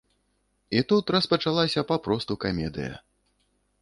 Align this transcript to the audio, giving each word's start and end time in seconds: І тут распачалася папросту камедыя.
І 0.77 0.81
тут 0.93 1.13
распачалася 1.15 1.85
папросту 1.91 2.33
камедыя. 2.47 2.93